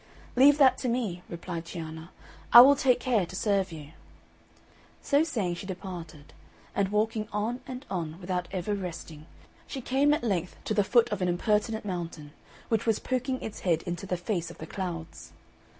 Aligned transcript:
"Leave 0.35 0.57
that 0.57 0.79
to 0.79 0.87
me," 0.89 1.21
replied 1.29 1.63
Cianna, 1.63 2.09
"I 2.51 2.59
will 2.61 2.75
take 2.75 2.99
care 2.99 3.23
to 3.27 3.35
serve 3.35 3.71
you." 3.71 3.91
So 4.99 5.23
saying, 5.23 5.53
she 5.53 5.67
departed, 5.67 6.33
and 6.73 6.87
walking 6.89 7.27
on 7.31 7.61
and 7.67 7.85
on 7.87 8.19
without 8.19 8.47
ever 8.49 8.73
resting, 8.73 9.27
she 9.67 9.79
came 9.79 10.11
at 10.11 10.23
length 10.23 10.55
to 10.63 10.73
the 10.73 10.83
foot 10.83 11.11
of 11.11 11.21
an 11.21 11.27
impertinent 11.27 11.85
mountain, 11.85 12.31
which 12.67 12.87
was 12.87 12.97
poking 12.97 13.39
its 13.43 13.59
head 13.59 13.83
into 13.83 14.07
the 14.07 14.17
face 14.17 14.49
of 14.49 14.57
the 14.57 14.65
clouds. 14.65 15.33